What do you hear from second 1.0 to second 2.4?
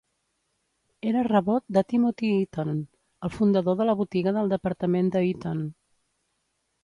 Era rebot de Timothy